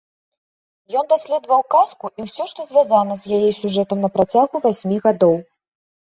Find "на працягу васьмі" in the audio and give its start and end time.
4.09-4.97